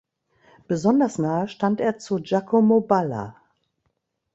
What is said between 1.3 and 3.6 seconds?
stand er zu Giacomo Balla.